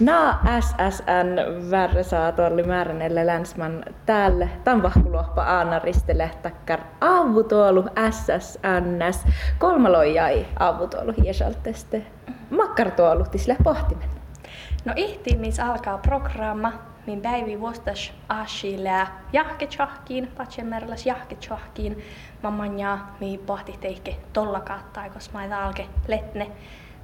[0.00, 9.26] Na SSN värresaatolli määränelle länsman täällä tanvahkulohpa Aanariste takkar aavutuolu SSNS
[9.58, 12.06] kolmalojai aavutuolu hiesalteste
[12.50, 14.08] makkartuolu tisle pohtimen.
[14.84, 16.72] No ihtimis alkaa programma,
[17.06, 22.04] min päivi vuostas aashilää jahketsahkiin, patsemmerlas jahketsahkiin,
[22.42, 26.50] mammanja mi pohti teikke tollakaattaa, koska mä alke letne.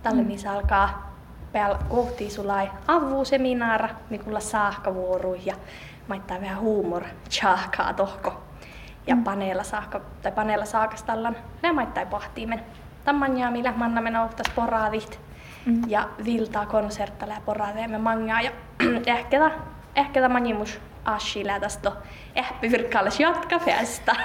[0.03, 0.29] Tälle mm.
[0.51, 1.12] alkaa
[1.53, 5.54] päällä kohti sulai avuseminaara, mikulla saahkavuoru ja
[6.08, 8.43] maittaa vähän huumor chahkaa tohko.
[9.07, 9.25] Ja mm.
[9.25, 12.63] paneella saakka, tai paneella saakastallan, nämä maittaa pahtiimen.
[13.04, 15.21] Tammanjaa, millä manna mennä ottas poraavit.
[15.67, 15.82] Mm.
[15.86, 18.41] Ja viltaa konsertta poraavia me mangaa.
[18.41, 18.50] Ja
[19.07, 19.50] ehkä
[19.96, 21.93] ehkä tämä manimus Ashilla tästä
[22.35, 24.17] ehpi virkkalles jatka festa.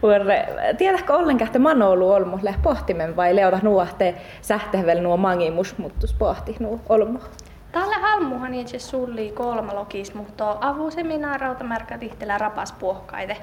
[0.00, 0.46] Purre,
[0.78, 6.14] tiedätkö ollenkaan, että Mano ollut olmo läh pohtimen vai leota nuohte sähtehvel nuo mangimus muuttus
[6.14, 7.18] pohti nuo olmo?
[7.72, 13.36] Tällä halmuhan itse sulli kolma logis, mutta avuseminaarauta märkä tihtelä rapas puohkaite.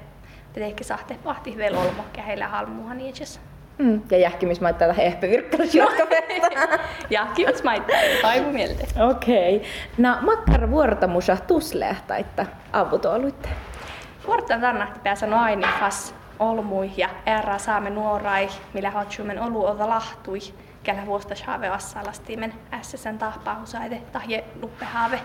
[0.54, 3.40] Te sahte pahti vel olmo käheillä halmuhan itse.
[3.78, 4.02] Mm.
[4.12, 6.80] Ja jähkimismaittaa tähän ehpe virkkaus jatkavettä.
[7.10, 9.06] jähkimismaittaa, taivu mieltä.
[9.10, 9.56] Okei.
[9.56, 9.70] Okay.
[9.98, 13.50] No makkara vuorotamusa tuslehta, että avutuoluitte.
[14.28, 20.40] Vuortan tänne pääsä aina fas olmui ja erää saamme nuorai, millä hatsumen olu ota lahtui.
[20.84, 25.20] Källä vuosta saave assalastimen SSN tahpahusaide tahje luppehaave.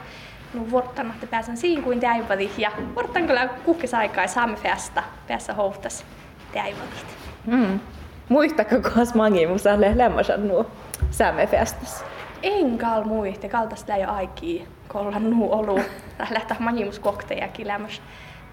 [0.55, 5.55] No vuortan, että pääsen siinä kuin täivadi ja vuortan kyllä kukkis aikaa saamme festa päässä
[5.55, 6.05] hohtas
[6.53, 7.17] täivadit.
[7.47, 7.81] Mm.
[8.29, 10.67] Muistako kohas mangi mun saa lemmasan nuo
[11.11, 12.05] sämefestas?
[12.43, 15.81] En kal muiste, kaltaista jo aikii, kolla nuu olu.
[16.31, 18.03] Lähtää mangimus koktejakin lämmäs.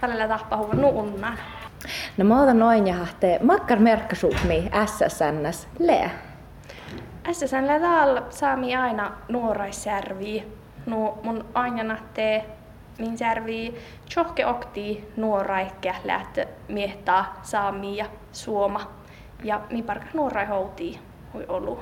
[0.01, 1.37] Tällä tahpa huva nuunnan.
[2.17, 6.11] No mä otan noin ja hahte makkar merkkasuhmi SSNS le.
[7.31, 10.47] SSN täällä saami aina nuoraisjärvi.
[10.85, 12.45] Nu mun aina nähtee
[12.97, 13.75] min särvi
[14.09, 19.02] tjohke okti nuoraikke lähtö miehtää saami ja suoma
[19.43, 20.99] ja mi parka nuorai houtii
[21.33, 21.79] hui olu.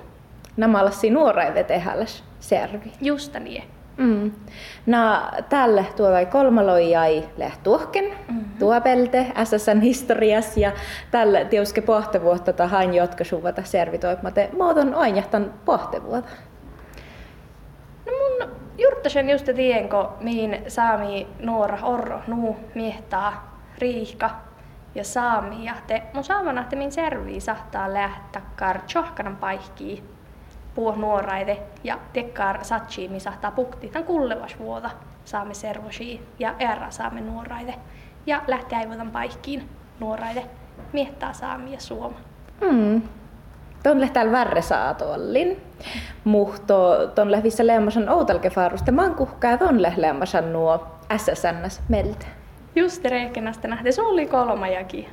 [0.57, 2.91] Nämä olasi nuorai vetehälläs servi.
[3.01, 3.63] Justa niin.
[3.97, 4.31] Mm.
[4.85, 8.43] Na, tälle tuolla kolmaloi jäi lehtuohken, mm-hmm.
[8.59, 10.71] tuopelte SSN historias ja
[11.11, 14.49] tälle tiuske pohtevuotta tahan jotka suvata servitoimate.
[14.57, 16.29] Muoton aijahtan pohtevuota.
[18.05, 24.29] No mun juurtasen just tienko, mihin saami nuora orro nuu miehtaa riihka
[24.95, 30.03] ja saami ja te mun saamana te min servii sahtaa lähtää kar tjohkanan paihkii
[30.75, 34.89] puo nuoraide ja tekkar satsi mi sahtaa pukti tän kullevas vuota
[35.25, 37.73] saamme servosi ja erra saamme nuoraide
[38.25, 39.69] ja lähtee aivotan paihkiin
[39.99, 40.45] nuoraide
[40.93, 42.17] miettää saami ja suoma.
[42.61, 43.01] Mm.
[43.83, 45.61] Tuon täällä värre saatollin.
[46.23, 50.87] Muhto tuon lehvissä leemasan outalkefarusta mankuhkaa tuon lehleemasan nuo
[51.17, 52.40] SSNS meltä.
[52.75, 55.07] Just reikenästä nähden, se oli kolmajakin.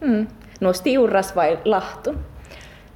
[0.00, 0.26] Mm.
[0.60, 2.18] No stiurras vai lahtun?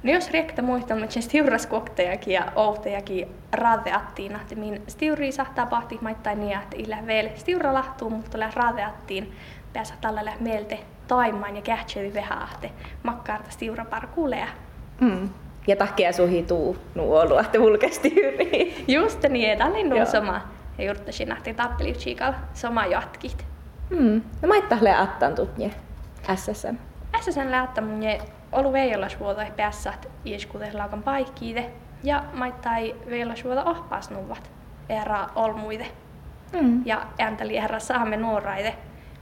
[0.03, 5.97] No jos riektä muistan, että stiurras koktejakin ja outejakin raateattiin, että min stiuri sahtaa pahti
[6.01, 9.31] maittai niin, että illä vielä stiura lahtuu, mutta lää raateattiin
[9.73, 12.71] pääsä tällä mielte taimaan ja kähtsevi vehahte
[13.03, 14.47] makkaarta stiura parkuulea.
[14.99, 15.29] Mm.
[15.67, 18.85] Ja takia suhi tuu nuolu, että vulkesti yri.
[18.87, 20.41] Just niin, että oli sama.
[20.77, 23.46] Ja juurtasin nähtiin tappeliutsikalla sama jatkit.
[23.89, 24.21] Mm.
[24.41, 25.71] No maittahle attan tutje
[26.35, 26.79] SSN.
[27.21, 27.99] SSN lähtä mun
[28.51, 29.93] olu veijolas vuota päässä
[30.25, 31.71] ieskutehilaukan paikkiide
[32.03, 34.51] ja maittai veijolas vuota ohpaas nuvat
[34.89, 35.87] era olmuide.
[36.61, 36.81] Mm.
[36.85, 38.75] Ja ääntäli herra saamme nuoraide.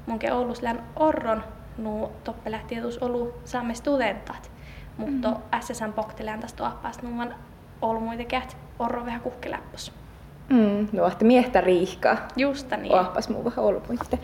[0.06, 1.44] Munke Oulus län orron
[1.78, 4.52] nu toppe lähti olu saamme studentat.
[4.98, 5.38] Mutta mm.
[5.62, 7.36] SSN poktelään tästä ohpaas nuvan
[7.82, 10.05] olmuide kät orro vähän kuhkeläppos.
[10.50, 12.18] Mm, no, että miestä riihka.
[12.36, 12.94] Justa niin.
[12.94, 14.20] Ohpas muu vähän olmuitte.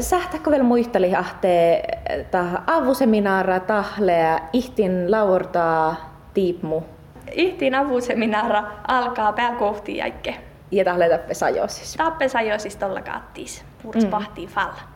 [0.00, 1.82] Sähtäkö vielä muisteli ahte
[2.66, 5.96] avuseminaara tahlea ihtin laurtaa
[6.34, 6.82] tiipmu?
[7.32, 10.36] Ihtin avuseminaara alkaa pääkohti jäikke.
[10.70, 11.94] Ja tahle tappe sajosis.
[11.96, 12.28] Tappe
[12.76, 13.02] tolla
[14.04, 14.10] mm.
[14.10, 14.89] pahtiin falla.